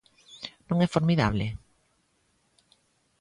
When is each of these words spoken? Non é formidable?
Non 0.69 0.77
é 0.85 0.87
formidable? 0.95 1.45